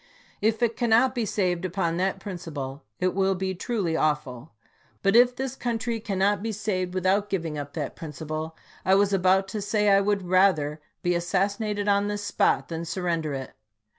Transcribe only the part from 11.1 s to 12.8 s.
assassinated on this spot